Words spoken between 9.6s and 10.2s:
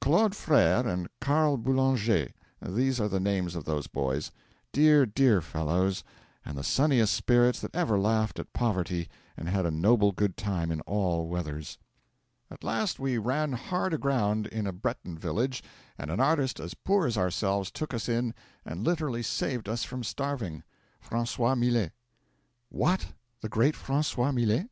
a noble